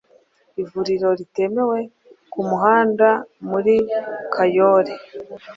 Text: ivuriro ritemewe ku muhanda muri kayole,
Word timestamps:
ivuriro 0.61 1.09
ritemewe 1.19 1.79
ku 2.31 2.39
muhanda 2.49 3.09
muri 3.49 3.75
kayole, 4.33 4.93